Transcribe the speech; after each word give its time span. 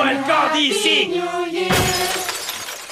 Enlevez-moi 0.00 0.12
le 0.12 0.26
corps 0.26 0.50
d'ici 0.54 1.20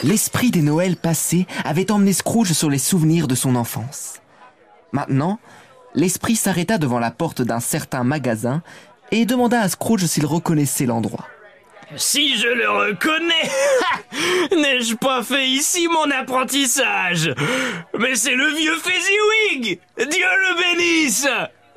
L'esprit 0.02 0.50
des 0.50 0.62
Noëls 0.62 0.96
passés 0.96 1.46
avait 1.64 1.90
emmené 1.90 2.12
Scrooge 2.12 2.52
sur 2.52 2.70
les 2.70 2.78
souvenirs 2.78 3.26
de 3.26 3.34
son 3.34 3.56
enfance. 3.56 4.20
Maintenant, 4.92 5.38
l'esprit 5.94 6.36
s'arrêta 6.36 6.78
devant 6.78 6.98
la 6.98 7.10
porte 7.10 7.42
d'un 7.42 7.60
certain 7.60 8.04
magasin 8.04 8.62
et 9.10 9.26
demanda 9.26 9.60
à 9.60 9.68
Scrooge 9.68 10.06
s'il 10.06 10.26
reconnaissait 10.26 10.86
l'endroit. 10.86 11.26
Si 11.96 12.36
je 12.36 12.48
le 12.48 12.70
reconnais 12.70 13.50
N'ai-je 14.52 14.94
pas 14.94 15.22
fait 15.22 15.48
ici 15.48 15.88
mon 15.88 16.10
apprentissage? 16.10 17.32
Mais 17.98 18.14
c'est 18.14 18.34
le 18.34 18.48
vieux 18.48 18.76
Fezziwig! 18.76 19.80
Dieu 19.96 20.06
le 20.06 20.76
bénisse 20.76 21.26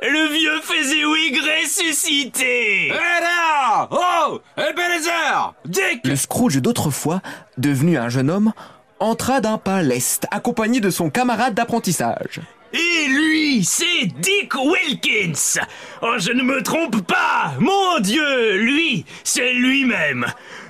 Le 0.04 0.33
vieux 0.33 0.59
Fezziwig 0.63 1.38
ressuscité. 1.38 2.88
Hé 2.88 3.21
là 3.21 3.88
Oh 3.91 4.41
Ebenezer 4.57 5.54
Dick. 5.65 6.05
Le 6.05 6.15
Scrooge 6.15 6.60
d'autrefois, 6.60 7.21
devenu 7.60 8.00
un 8.00 8.10
jeune 8.10 8.32
homme, 8.32 8.51
entra 9.00 9.41
d'un 9.41 9.60
pas 9.60 9.83
leste, 9.83 10.25
accompagné 10.32 10.79
de 10.79 10.89
son 10.89 11.11
camarade 11.11 11.54
d'apprentissage. 11.54 12.41
Et 12.74 13.07
lui, 13.10 13.64
c'est 13.64 14.07
Dick 14.19 14.55
Wilkins. 14.55 15.61
Oh, 16.02 16.15
je 16.18 16.32
ne 16.32 16.41
me 16.41 16.63
trompe 16.63 17.02
pas. 17.05 17.54
Mon 17.60 17.99
Dieu, 17.99 18.55
lui, 18.55 19.05
c'est 19.24 19.54
lui-même. 19.54 20.25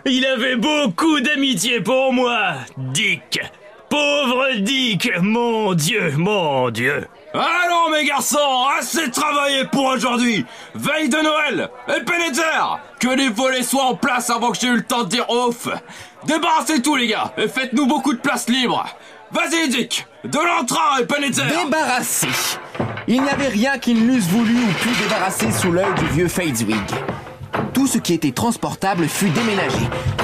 Il 0.05 0.25
avait 0.25 0.57
beaucoup 0.57 1.21
d'amitié 1.21 1.79
pour 1.79 2.11
moi, 2.11 2.55
Dick. 2.77 3.39
Pauvre 3.89 4.55
Dick 4.59 5.09
Mon 5.21 5.73
Dieu, 5.73 6.11
mon 6.17 6.69
Dieu 6.69 7.07
Allons 7.33 7.89
mes 7.91 8.03
garçons, 8.05 8.65
assez 8.77 9.09
travaillé 9.09 9.63
pour 9.65 9.85
aujourd'hui. 9.85 10.45
Veille 10.75 11.07
de 11.07 11.17
Noël 11.17 11.69
Ebenezer 11.87 12.79
Que 12.99 13.07
les 13.07 13.29
volets 13.29 13.63
soient 13.63 13.85
en 13.85 13.95
place 13.95 14.29
avant 14.29 14.51
que 14.51 14.57
j'ai 14.59 14.67
eu 14.67 14.75
le 14.75 14.83
temps 14.83 15.03
de 15.03 15.09
dire 15.09 15.29
off. 15.29 15.69
Débarrassez 16.25 16.81
tout 16.81 16.97
les 16.97 17.07
gars 17.07 17.31
et 17.37 17.47
faites-nous 17.47 17.85
beaucoup 17.85 18.13
de 18.13 18.19
place 18.19 18.49
libre. 18.49 18.85
Vas-y 19.31 19.69
Dick 19.69 20.07
De 20.25 20.37
l'entrain 20.37 20.99
Ebenezer 20.99 21.45
Débarrassé. 21.63 22.27
Il 23.07 23.21
n'y 23.23 23.29
avait 23.29 23.47
rien 23.47 23.79
qu'il 23.79 24.05
n'eusse 24.05 24.27
voulu 24.27 24.55
ou 24.55 24.73
pu 24.81 24.89
débarrasser 25.01 25.51
sous 25.53 25.71
l'œil 25.71 25.93
du 25.99 26.07
vieux 26.07 26.27
Fadeswig. 26.27 26.75
Tout 27.73 27.87
ce 27.87 27.97
qui 27.97 28.13
était 28.13 28.31
transportable 28.31 29.07
fut 29.07 29.29
déménagé, 29.29 29.79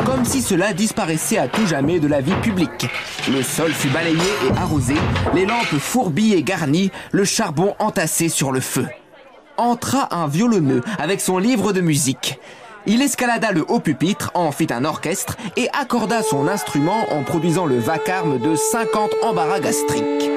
comme 0.05 0.25
si 0.25 0.41
cela 0.41 0.73
disparaissait 0.73 1.37
à 1.37 1.47
tout 1.47 1.65
jamais 1.65 1.99
de 1.99 2.07
la 2.07 2.19
vie 2.19 2.35
publique. 2.41 2.87
Le 3.31 3.41
sol 3.41 3.71
fut 3.71 3.87
balayé 3.87 4.17
et 4.17 4.57
arrosé, 4.57 4.95
les 5.33 5.45
lampes 5.45 5.77
fourbies 5.79 6.33
et 6.33 6.43
garnies, 6.43 6.91
le 7.11 7.23
charbon 7.23 7.73
entassé 7.79 8.27
sur 8.27 8.51
le 8.51 8.59
feu. 8.59 8.87
Entra 9.57 10.13
un 10.13 10.27
violonneux 10.27 10.81
avec 10.99 11.21
son 11.21 11.37
livre 11.37 11.71
de 11.71 11.81
musique. 11.81 12.37
Il 12.85 13.01
escalada 13.01 13.51
le 13.51 13.65
haut 13.67 13.79
pupitre, 13.79 14.31
en 14.33 14.51
fit 14.51 14.67
un 14.69 14.85
orchestre 14.85 15.37
et 15.55 15.69
accorda 15.69 16.23
son 16.23 16.47
instrument 16.47 17.05
en 17.11 17.23
produisant 17.23 17.65
le 17.65 17.79
vacarme 17.79 18.39
de 18.39 18.55
50 18.55 19.11
embarras 19.23 19.59
gastriques. 19.59 20.36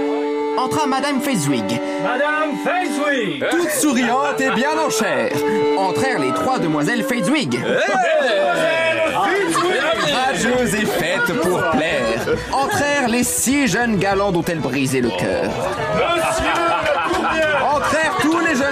Entra 0.61 0.87
Madame 0.87 1.23
Fezwig, 1.23 1.81
Madame 2.03 2.53
Fezwick 2.63 3.49
toute 3.49 3.71
souriante 3.71 4.39
et 4.43 4.51
bien 4.51 4.79
en 4.79 4.91
chair. 4.91 5.33
Entrèrent 5.79 6.19
les 6.19 6.35
trois 6.35 6.59
demoiselles 6.59 7.03
Fezwig. 7.03 7.59
Rageuses 10.13 10.75
et 10.75 10.85
faites 10.85 11.33
pour 11.41 11.63
plaire. 11.71 12.37
Entrèrent 12.53 13.09
les 13.09 13.25
six 13.25 13.69
jeunes 13.69 13.97
galants 13.97 14.33
dont 14.33 14.45
elle 14.45 14.61
brisait 14.61 15.01
le 15.01 15.09
cœur. 15.09 15.51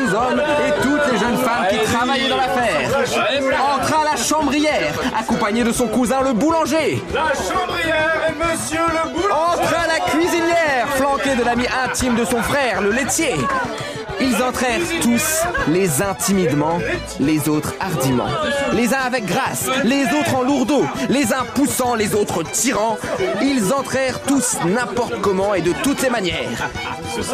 Les 0.08 0.14
hommes 0.14 0.40
et 0.40 0.82
toutes 0.82 1.12
les 1.12 1.18
jeunes 1.18 1.36
femmes 1.36 1.66
qui 1.70 1.78
travaillaient 1.92 2.28
dans 2.28 2.36
l'affaire. 2.36 2.98
Entra 3.74 4.04
la 4.04 4.16
chambrière, 4.16 4.94
accompagnée 5.18 5.64
de 5.64 5.72
son 5.72 5.86
cousin 5.86 6.22
le 6.22 6.32
boulanger. 6.32 7.02
La 7.12 7.32
chambrière 7.34 8.20
et 8.28 8.32
monsieur 8.32 8.80
le 8.80 9.12
boulanger 9.12 9.32
Entra 9.32 9.86
la 9.86 10.00
cuisinière, 10.10 10.88
flanquée 10.94 11.34
de 11.36 11.44
l'ami 11.44 11.66
intime 11.84 12.14
de 12.14 12.24
son 12.24 12.40
frère, 12.42 12.80
le 12.80 12.90
laitier. 12.90 13.34
Ils 14.20 14.42
entrèrent 14.42 14.80
tous, 15.02 15.42
les 15.68 16.02
uns 16.02 16.14
timidement, 16.14 16.78
les 17.20 17.48
autres 17.48 17.74
hardiment. 17.78 18.26
Les 18.72 18.94
uns 18.94 19.00
avec 19.06 19.26
grâce, 19.26 19.68
les 19.84 20.04
autres 20.04 20.34
en 20.34 20.42
lourdeau, 20.42 20.84
les 21.08 21.32
uns 21.32 21.44
poussant, 21.54 21.94
les 21.94 22.14
autres 22.14 22.42
tirant. 22.42 22.96
Ils 23.42 23.72
entrèrent 23.72 24.20
tous 24.22 24.56
n'importe 24.64 25.20
comment 25.20 25.54
et 25.54 25.60
de 25.60 25.72
toutes 25.82 26.02
les 26.02 26.10
manières. 26.10 26.70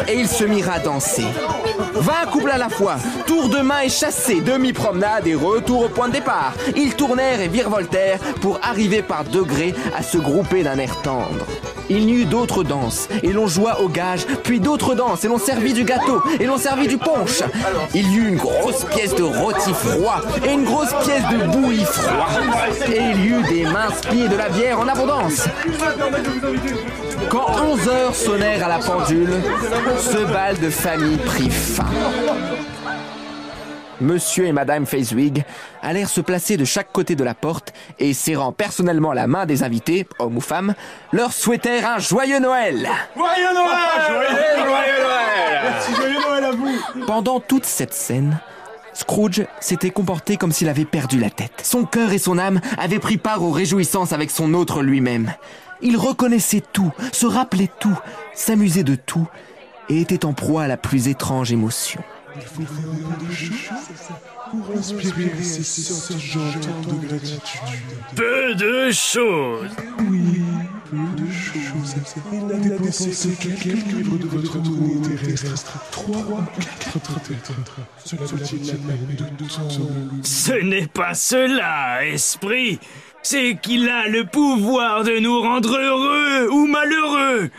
Et 0.07 0.19
ils 0.19 0.27
se 0.27 0.43
mirent 0.43 0.71
à 0.71 0.79
danser. 0.79 1.25
Vingt 1.93 2.29
couples 2.31 2.51
à 2.51 2.57
la 2.57 2.69
fois, 2.69 2.95
tour 3.25 3.49
de 3.49 3.59
main 3.59 3.81
et 3.81 3.89
chassé, 3.89 4.41
demi-promenade 4.41 5.27
et 5.27 5.35
retour 5.35 5.85
au 5.85 5.89
point 5.89 6.07
de 6.07 6.13
départ. 6.13 6.53
Ils 6.75 6.95
tournèrent 6.95 7.41
et 7.41 7.47
virevoltèrent 7.47 8.19
pour 8.41 8.59
arriver 8.61 9.01
par 9.01 9.23
degrés 9.23 9.73
à 9.97 10.03
se 10.03 10.17
grouper 10.17 10.63
d'un 10.63 10.77
air 10.77 11.01
tendre. 11.01 11.45
Il 11.89 12.05
n'y 12.05 12.21
eut 12.21 12.25
d'autres 12.25 12.63
danses, 12.63 13.07
et 13.21 13.31
l'on 13.31 13.47
joua 13.47 13.81
au 13.81 13.89
gage, 13.89 14.25
puis 14.43 14.59
d'autres 14.59 14.95
danses, 14.95 15.23
et 15.23 15.27
l'on 15.27 15.37
servit 15.37 15.73
du 15.73 15.83
gâteau, 15.83 16.21
et 16.39 16.45
l'on 16.45 16.57
servit 16.57 16.87
du 16.87 16.97
punch. 16.97 17.43
Il 17.93 18.11
y 18.11 18.15
eut 18.15 18.27
une 18.27 18.37
grosse 18.37 18.85
pièce 18.85 19.13
de 19.15 19.23
rôti 19.23 19.73
froid, 19.73 20.21
et 20.45 20.53
une 20.53 20.63
grosse 20.63 20.93
pièce 21.03 21.23
de 21.31 21.45
bouilli 21.51 21.85
froid. 21.85 22.27
Et 22.87 23.01
il 23.11 23.25
y 23.25 23.27
eut 23.27 23.43
des 23.43 23.63
minces 23.65 24.01
pieds 24.09 24.27
de 24.27 24.35
la 24.35 24.49
bière 24.49 24.79
en 24.79 24.87
abondance. 24.87 25.47
Quand 27.29 27.47
11 27.63 27.87
heures 27.87 28.15
sonnèrent 28.15 28.65
à 28.65 28.69
la 28.69 28.79
pendule, 28.79 29.29
ce 29.99 30.31
bal 30.31 30.57
de 30.59 30.69
famille 30.69 31.17
prit 31.17 31.49
fin. 31.49 31.85
Monsieur 34.01 34.45
et 34.45 34.51
Madame 34.51 34.85
Fezwig 34.85 35.43
allèrent 35.81 36.09
se 36.09 36.21
placer 36.21 36.57
de 36.57 36.65
chaque 36.65 36.91
côté 36.91 37.15
de 37.15 37.23
la 37.23 37.33
porte 37.33 37.73
et, 37.99 38.13
serrant 38.13 38.51
personnellement 38.51 39.13
la 39.13 39.27
main 39.27 39.45
des 39.45 39.63
invités, 39.63 40.07
hommes 40.19 40.37
ou 40.37 40.41
femmes, 40.41 40.73
leur 41.11 41.31
souhaitèrent 41.31 41.87
un 41.87 41.99
joyeux 41.99 42.39
Noël. 42.39 42.89
Joyeux 43.15 43.53
Noël 43.53 43.75
Joyeux 45.95 46.19
Noël 46.19 46.43
à 46.43 46.51
vous 46.51 47.05
Pendant 47.05 47.39
toute 47.39 47.65
cette 47.65 47.93
scène, 47.93 48.39
Scrooge 48.93 49.45
s'était 49.59 49.89
comporté 49.89 50.37
comme 50.37 50.51
s'il 50.51 50.69
avait 50.69 50.85
perdu 50.85 51.19
la 51.19 51.29
tête. 51.29 51.61
Son 51.63 51.83
cœur 51.85 52.11
et 52.11 52.17
son 52.17 52.37
âme 52.37 52.61
avaient 52.77 52.99
pris 52.99 53.17
part 53.17 53.43
aux 53.43 53.51
réjouissances 53.51 54.13
avec 54.13 54.31
son 54.31 54.53
autre 54.53 54.81
lui-même. 54.81 55.33
Il 55.81 55.97
reconnaissait 55.97 56.63
tout, 56.73 56.91
se 57.11 57.25
rappelait 57.25 57.71
tout, 57.79 57.97
s'amusait 58.33 58.83
de 58.83 58.95
tout 58.95 59.27
et 59.89 60.01
était 60.01 60.25
en 60.25 60.33
proie 60.33 60.63
à 60.63 60.67
la 60.67 60.77
plus 60.77 61.07
étrange 61.07 61.51
émotion. 61.51 62.01
Pour 64.51 64.77
inspirer 64.77 65.43
ces 65.43 65.63
sortes 65.63 66.11
de 66.11 67.07
gratitude. 67.07 67.39
Peu 68.15 68.55
de 68.55 68.91
choses 68.91 69.69
Peu 70.89 71.23
de 71.23 71.31
choses. 71.31 71.95
Il 72.31 72.45
n'a 72.47 72.55
dépensé 72.55 73.09
que 73.09 73.47
quelques 73.47 73.85
livres 73.85 74.17
de 74.17 74.27
votre 74.27 74.61
tournée 74.61 75.01
terrestre. 75.01 75.79
Trois 75.91 76.23
quatre. 76.83 77.11
Cela 78.03 78.21
de 78.21 79.45
tant 79.47 80.23
Ce 80.23 80.51
n'est 80.51 80.87
pas 80.87 81.13
cela, 81.13 82.05
esprit. 82.05 82.79
C'est 83.23 83.57
qu'il 83.61 83.89
a 83.89 84.07
le 84.07 84.25
pouvoir 84.25 85.03
de 85.03 85.19
nous 85.19 85.41
rendre 85.41 85.75
heureux 85.77 86.49
ou 86.51 86.67
malheureux. 86.67 87.49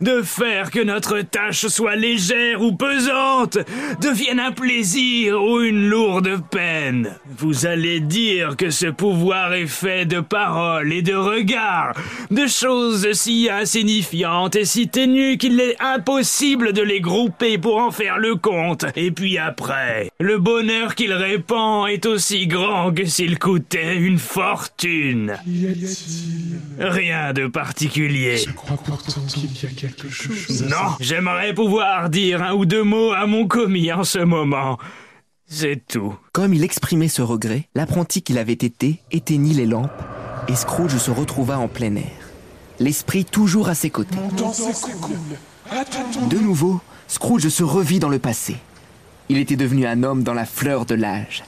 De 0.00 0.22
faire 0.22 0.70
que 0.70 0.80
notre 0.80 1.20
tâche 1.20 1.66
soit 1.66 1.96
légère 1.96 2.62
ou 2.62 2.72
pesante, 2.72 3.58
devienne 4.00 4.40
un 4.40 4.52
plaisir 4.52 5.42
ou 5.42 5.60
une 5.60 5.88
lourde 5.88 6.40
peine. 6.50 7.16
Vous 7.38 7.66
allez 7.66 8.00
dire 8.00 8.56
que 8.56 8.70
ce 8.70 8.86
pouvoir 8.86 9.54
est 9.54 9.66
fait 9.66 10.04
de 10.04 10.20
paroles 10.20 10.92
et 10.92 11.02
de 11.02 11.14
regards, 11.14 11.94
de 12.30 12.46
choses 12.46 13.12
si 13.12 13.48
insignifiantes 13.50 14.56
et 14.56 14.64
si 14.64 14.88
ténues 14.88 15.38
qu'il 15.38 15.60
est 15.60 15.76
impossible 15.80 16.72
de 16.72 16.82
les 16.82 17.00
grouper 17.00 17.58
pour 17.58 17.78
en 17.78 17.90
faire 17.90 18.18
le 18.18 18.36
compte. 18.36 18.84
Et 18.96 19.10
puis 19.10 19.38
après, 19.38 20.10
le 20.24 20.38
bonheur 20.38 20.94
qu'il 20.94 21.12
répand 21.12 21.86
est 21.86 22.06
aussi 22.06 22.46
grand 22.46 22.94
que 22.94 23.04
s'il 23.04 23.38
coûtait 23.38 23.94
une 23.94 24.18
fortune. 24.18 25.36
Y 25.46 25.66
a-t-il 25.66 26.60
Rien 26.78 27.34
de 27.34 27.46
particulier. 27.46 28.38
Je 28.38 28.50
crois 28.52 28.78
pourtant 28.78 29.20
qu'il 29.28 29.52
y 29.52 29.66
a 29.66 29.68
quelque 29.68 30.08
chose. 30.08 30.62
Non, 30.62 30.96
j'aimerais 30.98 31.52
pouvoir 31.52 32.08
dire 32.08 32.42
un 32.42 32.54
ou 32.54 32.64
deux 32.64 32.82
mots 32.82 33.12
à 33.12 33.26
mon 33.26 33.46
commis 33.46 33.92
en 33.92 34.02
ce 34.02 34.18
moment. 34.18 34.78
C'est 35.46 35.86
tout. 35.86 36.16
Comme 36.32 36.54
il 36.54 36.64
exprimait 36.64 37.08
ce 37.08 37.20
regret, 37.20 37.68
l'apprenti 37.74 38.22
qu'il 38.22 38.38
avait 38.38 38.54
été 38.54 39.00
éteignit 39.12 39.54
les 39.54 39.66
lampes 39.66 39.90
et 40.48 40.54
Scrooge 40.54 40.96
se 40.96 41.10
retrouva 41.10 41.58
en 41.58 41.68
plein 41.68 41.94
air. 41.96 42.30
L'esprit 42.78 43.26
toujours 43.26 43.68
à 43.68 43.74
ses 43.74 43.90
côtés. 43.90 44.16
De 46.30 46.38
nouveau, 46.38 46.80
Scrooge 47.08 47.48
se 47.48 47.62
revit 47.62 47.98
dans 47.98 48.08
le 48.08 48.18
passé. 48.18 48.56
Il 49.28 49.38
était 49.38 49.56
devenu 49.56 49.86
un 49.86 50.02
homme 50.02 50.22
dans 50.22 50.34
la 50.34 50.46
fleur 50.46 50.86
de 50.86 50.94
l'âge. 50.94 51.44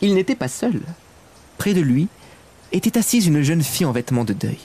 Il 0.00 0.14
n'était 0.14 0.34
pas 0.34 0.48
seul. 0.48 0.80
Près 1.58 1.74
de 1.74 1.80
lui 1.80 2.08
était 2.72 2.98
assise 2.98 3.26
une 3.26 3.42
jeune 3.42 3.62
fille 3.62 3.86
en 3.86 3.92
vêtements 3.92 4.24
de 4.24 4.32
deuil. 4.32 4.58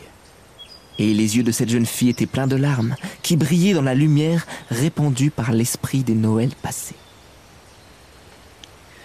Et 0.97 1.13
les 1.13 1.37
yeux 1.37 1.43
de 1.43 1.51
cette 1.51 1.69
jeune 1.69 1.85
fille 1.85 2.09
étaient 2.09 2.25
pleins 2.25 2.47
de 2.47 2.57
larmes 2.57 2.95
qui 3.21 3.37
brillaient 3.37 3.73
dans 3.73 3.81
la 3.81 3.95
lumière 3.95 4.45
répandue 4.69 5.31
par 5.31 5.53
l'esprit 5.53 6.03
des 6.03 6.15
Noëls 6.15 6.55
passés. 6.61 6.95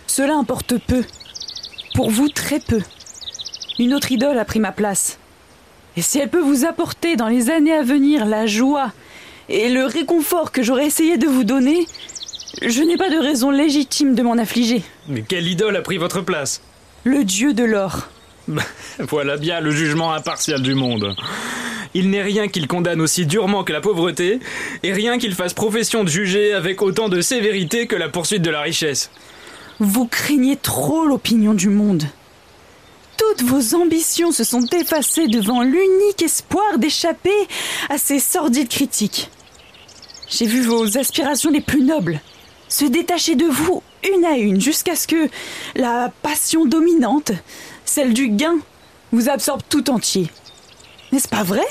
Cela 0.09 0.35
importe 0.35 0.79
peu. 0.79 1.05
Pour 1.95 2.11
vous, 2.11 2.29
très 2.29 2.59
peu. 2.59 2.81
Une 3.79 3.95
autre 3.95 4.11
idole 4.11 4.39
a 4.39 4.45
pris 4.45 4.59
ma 4.59 4.73
place. 4.73 5.19
Et 5.97 6.03
si 6.03 6.19
elle 6.19 6.31
peut 6.31 6.43
vous 6.43 6.65
apporter 6.65 7.15
dans 7.15 7.29
les 7.29 7.51
années 7.51 7.73
à 7.73 7.83
venir 7.83 8.25
la 8.25 8.47
joie 8.47 8.93
et 9.49 9.69
le 9.69 9.85
réconfort 9.85 10.51
que 10.51 10.63
j'aurais 10.63 10.87
essayé 10.87 11.17
de 11.17 11.29
vous 11.29 11.45
donner, 11.45 11.87
je 12.63 12.83
n'ai 12.83 12.97
pas 12.97 13.11
de 13.11 13.19
raison 13.19 13.51
légitime 13.51 14.15
de 14.15 14.23
m'en 14.23 14.39
affliger. 14.39 14.83
Mais 15.09 15.23
quelle 15.23 15.47
idole 15.47 15.77
a 15.77 15.83
pris 15.83 15.99
votre 15.99 16.21
place 16.21 16.61
Le 17.05 17.25
dieu 17.25 17.55
de 17.55 17.65
l'or. 17.65 18.09
Voilà 18.99 19.37
bien 19.37 19.61
le 19.61 19.71
jugement 19.71 20.13
impartial 20.13 20.63
du 20.63 20.75
monde. 20.75 21.15
Il 21.95 22.11
n'est 22.11 22.23
rien 22.23 22.49
qu'il 22.49 22.67
condamne 22.67 23.01
aussi 23.01 23.25
durement 23.25 23.63
que 23.63 23.73
la 23.73 23.81
pauvreté, 23.81 24.41
et 24.83 24.93
rien 24.93 25.19
qu'il 25.19 25.35
fasse 25.35 25.55
profession 25.55 26.03
de 26.03 26.09
juger 26.09 26.53
avec 26.53 26.83
autant 26.83 27.09
de 27.09 27.21
sévérité 27.21 27.87
que 27.87 27.97
la 27.97 28.09
poursuite 28.09 28.43
de 28.43 28.51
la 28.51 28.63
richesse. 28.63 29.11
Vous 29.79 30.07
craignez 30.07 30.57
trop 30.57 31.05
l'opinion 31.05 31.55
du 31.55 31.69
monde. 31.69 32.05
Toutes 33.17 33.43
vos 33.43 33.77
ambitions 33.77 34.33
se 34.33 34.43
sont 34.43 34.67
effacées 34.73 35.29
devant 35.29 35.63
l'unique 35.63 36.23
espoir 36.23 36.79
d'échapper 36.79 37.31
à 37.89 37.97
ces 37.97 38.19
sordides 38.19 38.69
critiques. 38.69 39.31
J'ai 40.29 40.47
vu 40.47 40.63
vos 40.63 40.99
aspirations 40.99 41.51
les 41.51 41.61
plus 41.61 41.83
nobles 41.83 42.21
se 42.69 42.85
détacher 42.85 43.35
de 43.35 43.47
vous 43.47 43.83
une 44.13 44.25
à 44.25 44.37
une 44.37 44.61
jusqu'à 44.61 44.97
ce 44.97 45.07
que 45.07 45.29
la 45.75 46.13
passion 46.23 46.67
dominante, 46.67 47.33
celle 47.85 48.13
du 48.13 48.29
gain, 48.29 48.57
vous 49.13 49.29
absorbe 49.29 49.63
tout 49.69 49.91
entier. 49.91 50.29
N'est-ce 51.13 51.29
pas 51.29 51.43
vrai? 51.43 51.65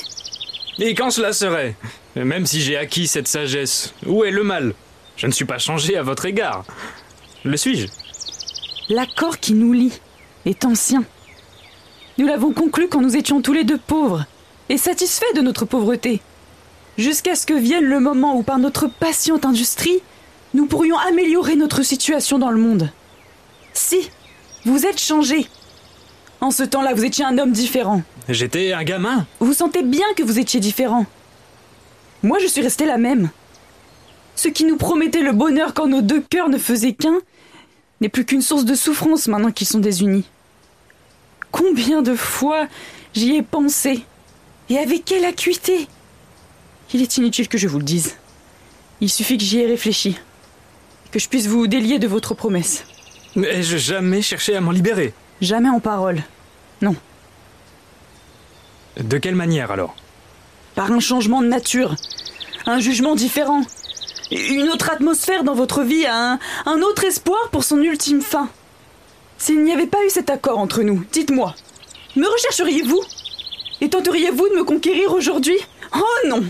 Et 0.80 0.96
quand 0.96 1.12
cela 1.12 1.34
serait? 1.34 1.76
Même 2.16 2.46
si 2.46 2.62
j'ai 2.62 2.78
acquis 2.78 3.08
cette 3.08 3.28
sagesse, 3.28 3.94
où 4.06 4.24
est 4.24 4.32
le 4.32 4.44
mal? 4.44 4.74
Je 5.16 5.28
ne 5.28 5.32
suis 5.32 5.46
pas 5.46 5.58
changé 5.58 5.98
à 5.98 6.04
votre 6.04 6.26
égard. 6.26 6.64
Le 7.44 7.58
suis-je? 7.58 7.88
L'accord 8.90 9.40
qui 9.40 9.54
nous 9.54 9.74
lie 9.74 10.00
est 10.46 10.66
ancien. 10.66 11.04
Nous 12.18 12.28
l'avons 12.28 12.54
conclu 12.54 12.88
quand 12.88 13.02
nous 13.02 13.16
étions 13.16 13.42
tous 13.42 13.54
les 13.54 13.64
deux 13.64 13.78
pauvres 13.78 14.26
et 14.70 14.78
satisfaits 14.78 15.34
de 15.36 15.42
notre 15.42 15.66
pauvreté. 15.66 16.22
Jusqu'à 16.98 17.36
ce 17.36 17.46
que 17.46 17.54
vienne 17.54 17.86
le 17.86 18.00
moment 18.00 18.38
où, 18.38 18.44
par 18.44 18.60
notre 18.60 18.88
patiente 18.88 19.46
industrie, 19.46 20.00
nous 20.54 20.66
pourrions 20.66 20.98
améliorer 20.98 21.56
notre 21.56 21.84
situation 21.84 22.38
dans 22.38 22.52
le 22.52 22.60
monde. 22.60 22.92
Si, 23.74 24.10
vous 24.66 24.86
êtes 24.86 25.00
changé. 25.00 25.48
En 26.42 26.52
ce 26.52 26.64
temps-là, 26.64 26.94
vous 26.94 27.06
étiez 27.06 27.26
un 27.26 27.38
homme 27.38 27.52
différent. 27.52 28.02
J'étais 28.30 28.74
un 28.74 28.84
gamin. 28.84 29.26
Vous 29.40 29.54
sentez 29.54 29.82
bien 29.82 30.06
que 30.16 30.24
vous 30.24 30.40
étiez 30.40 30.60
différent. 30.60 31.06
Moi, 32.22 32.38
je 32.40 32.48
suis 32.48 32.62
restée 32.62 32.86
la 32.86 32.98
même. 32.98 33.30
Ce 34.36 34.48
qui 34.48 34.66
nous 34.66 34.78
promettait 34.78 35.22
le 35.22 35.32
bonheur 35.32 35.74
quand 35.74 35.88
nos 35.88 36.02
deux 36.02 36.22
cœurs 36.22 36.50
ne 36.50 36.58
faisaient 36.58 36.94
qu'un 36.94 37.20
n'est 38.02 38.10
plus 38.10 38.26
qu'une 38.26 38.42
source 38.42 38.66
de 38.66 38.76
souffrance 38.76 39.28
maintenant 39.28 39.52
qu'ils 39.52 39.68
sont 39.68 39.80
désunis. 39.80 40.26
Combien 41.52 42.02
de 42.02 42.16
fois 42.16 42.68
j'y 43.14 43.36
ai 43.36 43.42
pensé 43.42 44.04
Et 44.70 44.78
avec 44.78 45.06
quelle 45.06 45.26
acuité 45.26 45.88
Il 46.94 47.02
est 47.02 47.18
inutile 47.18 47.48
que 47.48 47.58
je 47.58 47.68
vous 47.68 47.78
le 47.78 47.86
dise. 47.86 48.16
Il 49.02 49.10
suffit 49.10 49.38
que 49.38 49.44
j'y 49.44 49.60
ai 49.60 49.68
réfléchi. 49.68 50.18
Que 51.14 51.20
je 51.20 51.30
puisse 51.30 51.46
vous 51.46 51.68
délier 51.68 52.00
de 52.00 52.08
votre 52.08 52.34
promesse. 52.34 52.86
Ai-je 53.36 53.78
jamais 53.78 54.24
cherché 54.24 54.56
à 54.56 54.62
m'en 54.62 54.72
libérer 54.72 55.14
Jamais 55.42 55.70
en 55.70 55.80
parole. 55.80 56.24
Non. 56.82 56.96
De 59.00 59.20
quelle 59.20 59.36
manière 59.36 59.70
alors 59.70 59.96
Par 60.74 60.92
un 60.92 61.00
changement 61.00 61.44
de 61.44 61.48
nature. 61.48 61.94
Un 62.66 62.80
jugement 62.80 63.14
différent. 63.14 63.62
Une 64.32 64.70
autre 64.70 64.90
atmosphère 64.90 65.44
dans 65.44 65.54
votre 65.54 65.84
vie, 65.84 66.08
un, 66.08 66.40
un 66.66 66.82
autre 66.82 67.04
espoir 67.04 67.50
pour 67.52 67.64
son 67.64 67.80
ultime 67.80 68.22
fin. 68.22 68.50
S'il 69.38 69.64
n'y 69.64 69.72
avait 69.72 69.86
pas 69.86 70.04
eu 70.08 70.10
cet 70.10 70.32
accord 70.32 70.58
entre 70.58 70.82
nous, 70.82 71.06
dites-moi, 71.12 71.54
me 72.16 72.26
rechercheriez-vous? 72.26 73.04
Et 73.82 73.90
tenteriez-vous 73.90 74.50
de 74.50 74.56
me 74.56 74.64
conquérir 74.64 75.14
aujourd'hui? 75.14 75.58
Oh 75.96 76.28
non 76.28 76.44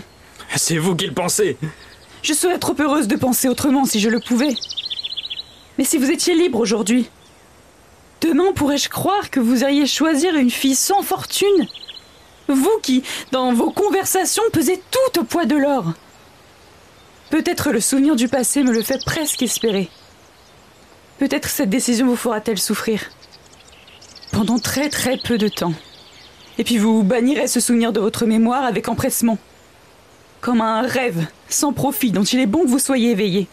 C'est 0.56 0.78
vous 0.78 0.96
qui 0.96 1.06
le 1.06 1.12
pensez 1.12 1.58
Je 2.24 2.32
serais 2.32 2.58
trop 2.58 2.74
heureuse 2.80 3.06
de 3.06 3.16
penser 3.16 3.48
autrement 3.48 3.84
si 3.84 4.00
je 4.00 4.08
le 4.08 4.18
pouvais. 4.18 4.54
Mais 5.76 5.84
si 5.84 5.98
vous 5.98 6.10
étiez 6.10 6.34
libre 6.34 6.58
aujourd'hui, 6.58 7.10
demain 8.22 8.52
pourrais-je 8.54 8.88
croire 8.88 9.28
que 9.30 9.40
vous 9.40 9.60
iriez 9.60 9.86
choisir 9.86 10.34
une 10.34 10.50
fille 10.50 10.74
sans 10.74 11.02
fortune? 11.02 11.68
Vous 12.48 12.78
qui, 12.82 13.02
dans 13.30 13.52
vos 13.52 13.70
conversations, 13.70 14.42
pesez 14.54 14.82
tout 14.90 15.20
au 15.20 15.24
poids 15.24 15.44
de 15.44 15.56
l'or. 15.56 15.92
Peut-être 17.28 17.72
le 17.72 17.80
souvenir 17.80 18.16
du 18.16 18.26
passé 18.26 18.62
me 18.62 18.72
le 18.72 18.82
fait 18.82 19.04
presque 19.04 19.42
espérer. 19.42 19.90
Peut-être 21.18 21.50
cette 21.50 21.68
décision 21.68 22.06
vous 22.06 22.16
fera-t-elle 22.16 22.58
souffrir. 22.58 23.02
Pendant 24.32 24.58
très 24.58 24.88
très 24.88 25.18
peu 25.18 25.36
de 25.36 25.48
temps. 25.48 25.74
Et 26.56 26.64
puis 26.64 26.78
vous 26.78 27.02
bannirez 27.02 27.48
ce 27.48 27.60
souvenir 27.60 27.92
de 27.92 28.00
votre 28.00 28.24
mémoire 28.24 28.64
avec 28.64 28.88
empressement. 28.88 29.36
Comme 30.44 30.60
un 30.60 30.82
rêve 30.82 31.26
sans 31.48 31.72
profit 31.72 32.10
dont 32.10 32.22
il 32.22 32.38
est 32.38 32.46
bon 32.46 32.64
que 32.64 32.68
vous 32.68 32.78
soyez 32.78 33.12
éveillé. 33.12 33.48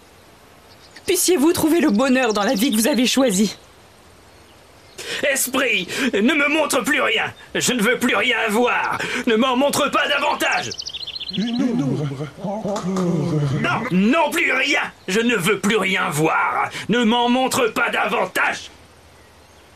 Puissiez-vous 1.05 1.53
trouver 1.53 1.79
le 1.79 1.89
bonheur 1.89 2.33
dans 2.33 2.43
la 2.43 2.53
vie 2.53 2.69
que 2.69 2.75
vous 2.75 2.87
avez 2.87 3.07
choisie. 3.07 3.55
Esprit, 5.31 5.87
ne 6.13 6.33
me 6.33 6.49
montre 6.49 6.83
plus 6.83 6.99
rien. 6.99 7.33
Je 7.55 7.71
ne 7.71 7.81
veux 7.81 7.97
plus 7.97 8.13
rien 8.13 8.35
voir. 8.49 8.97
Ne 9.25 9.37
m'en 9.37 9.55
montre 9.55 9.89
pas 9.89 10.05
davantage. 10.09 10.71
Une 11.37 11.81
ombre, 11.81 12.05
encore. 12.43 12.83
Non, 13.61 13.87
non 13.91 14.29
plus 14.29 14.51
rien. 14.51 14.81
Je 15.07 15.21
ne 15.21 15.37
veux 15.37 15.61
plus 15.61 15.77
rien 15.77 16.09
voir. 16.09 16.69
Ne 16.89 17.05
m'en 17.05 17.29
montre 17.29 17.67
pas 17.67 17.89
davantage. 17.89 18.69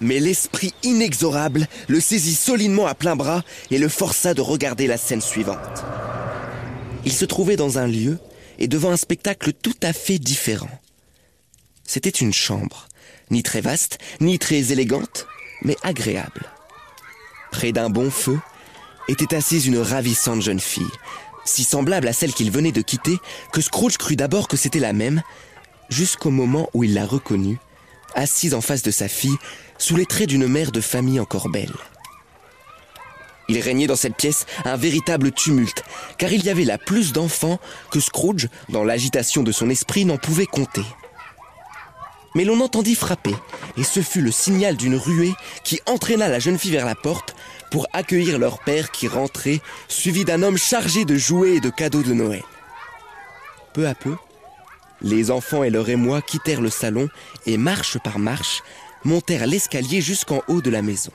Mais 0.02 0.20
l'esprit 0.20 0.74
inexorable 0.84 1.68
le 1.88 2.02
saisit 2.02 2.36
solidement 2.36 2.88
à 2.88 2.94
plein 2.94 3.16
bras 3.16 3.42
et 3.72 3.78
le 3.78 3.88
força 3.88 4.34
de 4.34 4.42
regarder 4.42 4.86
la 4.86 4.98
scène 4.98 5.22
suivante. 5.22 5.86
Il 7.06 7.14
se 7.14 7.26
trouvait 7.26 7.56
dans 7.56 7.78
un 7.78 7.88
lieu 7.88 8.18
et 8.58 8.68
devant 8.68 8.92
un 8.92 8.98
spectacle 8.98 9.54
tout 9.54 9.76
à 9.84 9.94
fait 9.94 10.20
différent. 10.20 10.70
C'était 11.84 12.10
une 12.10 12.34
chambre, 12.34 12.88
ni 13.30 13.44
très 13.44 13.62
vaste, 13.62 14.00
ni 14.22 14.40
très 14.40 14.72
élégante, 14.72 15.28
mais 15.62 15.78
agréable. 15.84 16.52
Près 17.52 17.72
d'un 17.72 17.90
bon 17.90 18.10
feu 18.10 18.40
était 19.08 19.36
assise 19.36 19.68
une 19.68 19.78
ravissante 19.78 20.42
jeune 20.42 20.60
fille, 20.60 20.84
si 21.46 21.64
semblable 21.64 22.08
à 22.08 22.14
celle 22.14 22.34
qu'il 22.34 22.50
venait 22.50 22.72
de 22.72 22.82
quitter 22.82 23.18
que 23.54 23.62
Scrooge 23.62 23.98
crut 23.98 24.18
d'abord 24.18 24.48
que 24.48 24.58
c'était 24.58 24.80
la 24.80 24.94
même, 24.94 25.22
jusqu'au 25.90 26.32
moment 26.32 26.70
où 26.74 26.84
il 26.84 26.96
la 26.96 27.06
reconnut, 27.06 27.60
assise 28.16 28.56
en 28.56 28.62
face 28.62 28.82
de 28.82 28.92
sa 28.92 29.08
fille, 29.08 29.38
sous 29.78 29.96
les 29.96 30.08
traits 30.08 30.30
d'une 30.30 30.48
mère 30.48 30.72
de 30.72 30.82
famille 30.82 31.20
encore 31.20 31.50
belle. 31.50 31.74
Il 33.48 33.60
régnait 33.60 33.88
dans 33.88 33.96
cette 33.96 34.16
pièce 34.16 34.46
un 34.64 34.76
véritable 34.76 35.32
tumulte, 35.32 35.84
car 36.18 36.32
il 36.32 36.44
y 36.44 36.50
avait 36.50 36.64
là 36.64 36.78
plus 36.78 37.14
d'enfants 37.14 37.60
que 37.92 38.00
Scrooge, 38.00 38.50
dans 38.70 38.84
l'agitation 38.84 39.44
de 39.44 39.52
son 39.52 39.70
esprit, 39.70 40.06
n'en 40.06 40.18
pouvait 40.18 40.48
compter. 40.48 40.86
Mais 42.34 42.44
l'on 42.44 42.60
entendit 42.60 42.96
frapper, 42.96 43.36
et 43.78 43.84
ce 43.84 44.02
fut 44.02 44.22
le 44.22 44.32
signal 44.32 44.76
d'une 44.76 44.96
ruée 44.96 45.34
qui 45.64 45.80
entraîna 45.86 46.28
la 46.28 46.40
jeune 46.40 46.58
fille 46.58 46.72
vers 46.72 46.86
la 46.86 46.96
porte 46.96 47.36
pour 47.72 47.88
accueillir 47.94 48.40
leur 48.40 48.60
père 48.60 48.92
qui 48.92 49.08
rentrait, 49.08 49.62
suivi 49.88 50.26
d'un 50.26 50.44
homme 50.44 50.58
chargé 50.58 51.06
de 51.06 51.16
jouets 51.16 51.56
et 51.56 51.60
de 51.62 51.70
cadeaux 51.70 52.04
de 52.04 52.14
Noël. 52.14 52.44
Peu 53.74 53.88
à 53.88 53.96
peu, 53.96 54.16
les 55.02 55.32
enfants 55.32 55.64
et 55.64 55.70
leur 55.70 55.88
émoi 55.88 56.22
quittèrent 56.22 56.62
le 56.62 56.70
salon 56.70 57.10
et, 57.46 57.58
marche 57.58 57.98
par 58.00 58.20
marche, 58.20 58.64
montèrent 59.04 59.48
l'escalier 59.48 60.02
jusqu'en 60.02 60.42
haut 60.48 60.62
de 60.62 60.70
la 60.70 60.82
maison. 60.82 61.12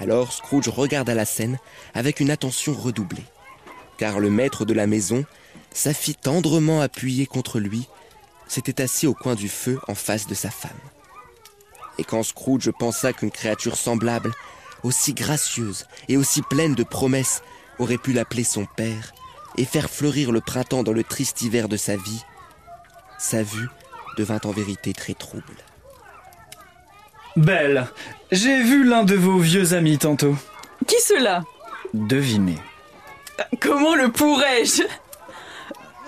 Alors 0.00 0.32
Scrooge 0.32 0.68
regarda 0.68 1.14
la 1.14 1.26
scène 1.26 1.58
avec 1.92 2.20
une 2.20 2.30
attention 2.30 2.72
redoublée, 2.72 3.24
car 3.98 4.18
le 4.18 4.30
maître 4.30 4.64
de 4.64 4.72
la 4.72 4.86
maison, 4.86 5.26
sa 5.72 5.92
fille 5.92 6.14
tendrement 6.14 6.80
appuyée 6.80 7.26
contre 7.26 7.60
lui, 7.60 7.86
s'était 8.48 8.80
assis 8.80 9.06
au 9.06 9.14
coin 9.14 9.34
du 9.34 9.48
feu 9.48 9.78
en 9.88 9.94
face 9.94 10.26
de 10.26 10.34
sa 10.34 10.50
femme. 10.50 10.70
Et 11.98 12.04
quand 12.04 12.22
Scrooge 12.22 12.70
pensa 12.70 13.12
qu'une 13.12 13.30
créature 13.30 13.76
semblable, 13.76 14.32
aussi 14.82 15.12
gracieuse 15.12 15.86
et 16.08 16.16
aussi 16.16 16.40
pleine 16.40 16.74
de 16.74 16.82
promesses, 16.82 17.42
aurait 17.78 17.98
pu 17.98 18.14
l'appeler 18.14 18.44
son 18.44 18.64
père 18.64 19.12
et 19.58 19.66
faire 19.66 19.90
fleurir 19.90 20.32
le 20.32 20.40
printemps 20.40 20.82
dans 20.82 20.92
le 20.92 21.04
triste 21.04 21.42
hiver 21.42 21.68
de 21.68 21.76
sa 21.76 21.96
vie, 21.96 22.22
sa 23.18 23.42
vue 23.42 23.68
devint 24.16 24.40
en 24.44 24.50
vérité 24.50 24.94
très 24.94 25.14
trouble. 25.14 25.56
Belle, 27.36 27.86
j'ai 28.32 28.62
vu 28.62 28.84
l'un 28.84 29.04
de 29.04 29.14
vos 29.14 29.38
vieux 29.38 29.74
amis 29.74 29.98
tantôt. 29.98 30.36
Qui 30.86 31.00
cela? 31.00 31.42
Devinez. 31.94 32.58
Comment 33.60 33.94
le 33.94 34.10
pourrais-je? 34.10 34.82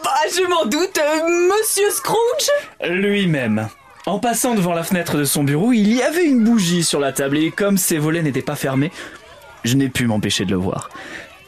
Bah, 0.04 0.10
je 0.34 0.42
m'en 0.48 0.64
doute, 0.66 0.98
euh, 0.98 1.48
Monsieur 1.48 1.90
Scrooge? 1.90 2.50
Lui-même. 2.84 3.68
En 4.04 4.18
passant 4.18 4.54
devant 4.54 4.72
la 4.72 4.82
fenêtre 4.82 5.16
de 5.16 5.24
son 5.24 5.44
bureau, 5.44 5.72
il 5.72 5.92
y 5.92 6.02
avait 6.02 6.24
une 6.24 6.42
bougie 6.42 6.82
sur 6.82 6.98
la 6.98 7.12
table 7.12 7.38
et 7.38 7.52
comme 7.52 7.78
ses 7.78 7.98
volets 7.98 8.22
n'étaient 8.22 8.42
pas 8.42 8.56
fermés, 8.56 8.90
je 9.62 9.76
n'ai 9.76 9.88
pu 9.88 10.06
m'empêcher 10.06 10.44
de 10.44 10.50
le 10.50 10.56
voir. 10.56 10.90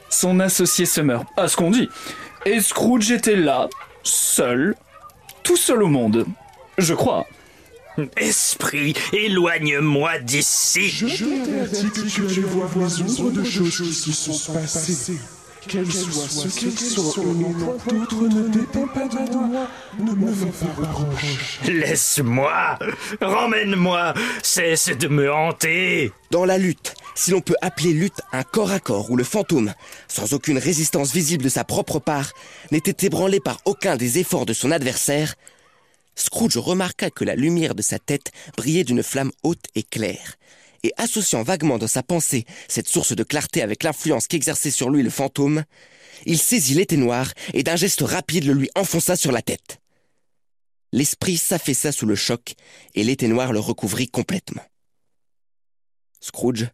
Son 0.09 0.39
associé 0.39 0.87
se 0.87 1.01
meurt, 1.01 1.27
à 1.37 1.49
ce 1.49 1.57
qu'on 1.57 1.73
dit. 1.73 1.89
Et 2.47 2.61
Scrooge 2.61 3.11
était 3.11 3.35
là, 3.35 3.69
seul, 4.05 4.77
tout 5.43 5.57
seul 5.57 5.83
au 5.83 5.89
monde. 5.89 6.27
Je 6.79 6.95
crois. 6.95 7.27
Esprit, 8.17 8.95
éloigne-moi 9.13 10.19
d'ici. 10.19 10.89
Je 10.89 11.07
t'avertis 11.07 11.91
que 11.91 12.09
tu 12.09 12.27
allais 12.27 12.49
voir 12.49 12.71
les 12.77 13.31
de 13.31 13.45
choses 13.45 14.01
qui 14.03 14.13
se 14.13 14.33
sont 14.33 14.53
passées. 14.53 15.19
Qu'elles 15.69 15.91
soient 15.91 16.29
ce 16.29 16.61
qu'elles 16.61 16.73
sont 16.73 17.21
au 17.21 17.35
nom 17.35 17.51
d'autres 17.51 18.29
ne 18.29 18.49
dépend 18.49 18.87
pas 18.87 19.09
de 19.09 19.35
moi. 19.35 19.69
Ne 19.99 20.13
me 20.13 20.33
fais 20.33 20.67
pas 20.67 20.93
reproche. 20.93 21.61
Laisse-moi. 21.67 22.79
Ramène-moi. 23.21 24.13
Cesse 24.43 24.89
de 24.89 25.09
me 25.09 25.33
hanter. 25.33 26.13
Dans 26.31 26.45
la 26.45 26.59
lutte, 26.59 26.95
si 27.15 27.31
l'on 27.31 27.41
peut 27.41 27.57
appeler 27.63 27.93
lutte 27.93 28.21
un 28.33 28.43
corps 28.43 28.73
à 28.73 28.81
corps 28.81 29.11
où 29.11 29.17
le 29.17 29.25
fantôme, 29.25 29.73
sans 30.09 30.35
aucune 30.35 30.59
résistance 30.59 31.13
visible 31.13 31.45
de 31.45 31.49
sa 31.49 31.65
propre 31.65 31.99
part, 31.99 32.33
n'était 32.71 33.07
ébranlé 33.07 33.41
par 33.41 33.59
aucun 33.65 33.97
des 33.97 34.19
efforts 34.19 34.47
de 34.47 34.53
son 34.53 34.71
adversaire, 34.71 35.35
Scrooge 36.17 36.57
remarqua 36.57 37.11
que 37.11 37.25
la 37.25 37.35
lumière 37.35 37.75
de 37.75 37.83
sa 37.83 37.99
tête 37.99 38.31
brillait 38.57 38.85
d'une 38.85 39.03
flamme 39.03 39.33
haute 39.43 39.65
et 39.75 39.83
claire, 39.83 40.37
et 40.83 40.93
associant 40.97 41.43
vaguement 41.43 41.79
dans 41.79 41.89
sa 41.89 42.03
pensée 42.03 42.45
cette 42.69 42.89
source 42.89 43.17
de 43.17 43.23
clarté 43.23 43.63
avec 43.63 43.83
l'influence 43.83 44.27
qu'exerçait 44.27 44.71
sur 44.71 44.91
lui 44.91 45.03
le 45.03 45.11
fantôme, 45.11 45.65
il 46.27 46.39
saisit 46.39 46.75
l'éteignoir 46.75 47.33
et 47.53 47.63
d'un 47.63 47.77
geste 47.77 48.03
rapide 48.03 48.45
le 48.45 48.53
lui 48.53 48.71
enfonça 48.75 49.17
sur 49.17 49.33
la 49.33 49.43
tête. 49.43 49.81
L'esprit 50.93 51.37
s'affaissa 51.37 51.91
sous 51.91 52.07
le 52.07 52.15
choc 52.15 52.55
et 52.95 53.03
l'éteignoir 53.03 53.53
le 53.53 53.59
recouvrit 53.59 54.09
complètement. 54.09 54.63
Scrooge 56.21 56.69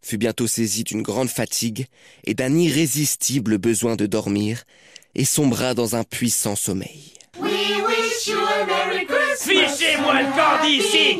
fut 0.00 0.16
bientôt 0.16 0.46
saisi 0.46 0.84
d'une 0.84 1.02
grande 1.02 1.28
fatigue 1.28 1.86
et 2.24 2.34
d'un 2.34 2.56
irrésistible 2.56 3.58
besoin 3.58 3.96
de 3.96 4.06
dormir 4.06 4.64
et 5.14 5.24
sombra 5.24 5.74
dans 5.74 5.96
un 5.96 6.04
puissant 6.04 6.56
sommeil. 6.56 7.17
Fichez-moi 9.68 10.22
le 10.22 10.26
camp 10.34 10.64
d'ici. 10.64 11.18